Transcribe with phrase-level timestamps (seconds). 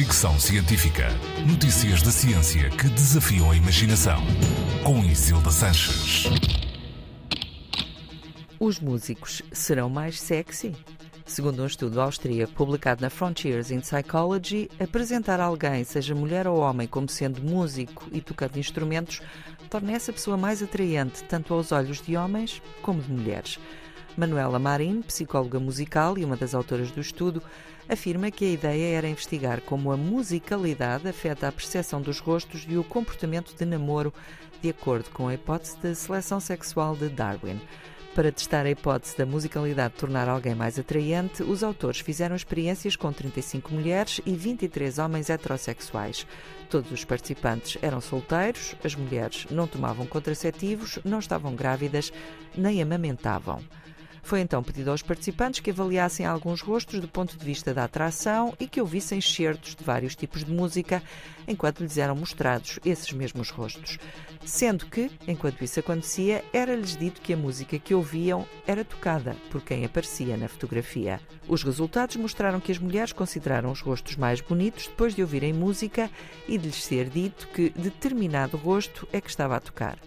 [0.00, 1.08] Fricção Científica.
[1.46, 4.18] Notícias da ciência que desafiam a imaginação.
[4.82, 6.24] Com Isilda Sanches.
[8.58, 10.74] Os músicos serão mais sexy?
[11.26, 16.88] Segundo um estudo austríaco publicado na Frontiers in Psychology, apresentar alguém, seja mulher ou homem,
[16.88, 19.20] como sendo músico e tocando instrumentos,
[19.68, 23.58] torna essa pessoa mais atraente tanto aos olhos de homens como de mulheres.
[24.16, 27.42] Manuela Marim, psicóloga musical e uma das autoras do estudo,
[27.88, 32.76] afirma que a ideia era investigar como a musicalidade afeta a percepção dos rostos e
[32.76, 34.12] o comportamento de namoro,
[34.60, 37.60] de acordo com a hipótese da seleção sexual de Darwin.
[38.14, 43.12] Para testar a hipótese da musicalidade tornar alguém mais atraente, os autores fizeram experiências com
[43.12, 46.26] 35 mulheres e 23 homens heterossexuais.
[46.68, 52.12] Todos os participantes eram solteiros, as mulheres não tomavam contraceptivos, não estavam grávidas
[52.56, 53.62] nem amamentavam.
[54.22, 58.54] Foi então pedido aos participantes que avaliassem alguns rostos do ponto de vista da atração
[58.60, 61.02] e que ouvissem excertos de vários tipos de música
[61.46, 63.98] enquanto lhes eram mostrados esses mesmos rostos.
[64.44, 69.62] Sendo que, enquanto isso acontecia, era-lhes dito que a música que ouviam era tocada por
[69.62, 71.20] quem aparecia na fotografia.
[71.48, 76.10] Os resultados mostraram que as mulheres consideraram os rostos mais bonitos depois de ouvirem música
[76.48, 79.98] e de lhes ser dito que determinado rosto é que estava a tocar.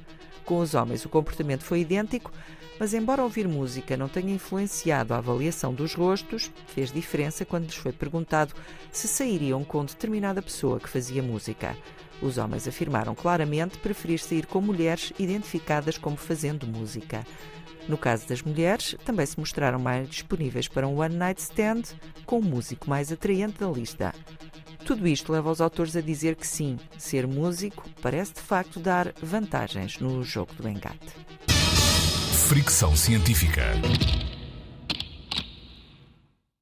[0.45, 2.31] Com os homens, o comportamento foi idêntico,
[2.79, 7.75] mas embora ouvir música não tenha influenciado a avaliação dos rostos, fez diferença quando lhes
[7.75, 8.53] foi perguntado
[8.91, 11.77] se sairiam com determinada pessoa que fazia música.
[12.21, 17.25] Os homens afirmaram claramente preferir sair com mulheres identificadas como fazendo música.
[17.87, 21.83] No caso das mulheres, também se mostraram mais disponíveis para um one night stand
[22.25, 24.13] com o músico mais atraente da lista.
[24.85, 29.13] Tudo isto leva os autores a dizer que sim, ser músico parece de facto dar
[29.21, 31.15] vantagens no jogo do engate.
[32.47, 33.63] Fricção Científica.